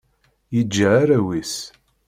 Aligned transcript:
Yeǧǧa 0.55 0.87
arraw-is. 1.01 1.55